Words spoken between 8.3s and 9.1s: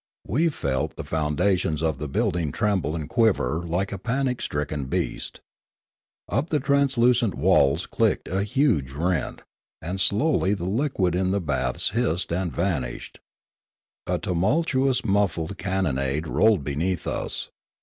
huge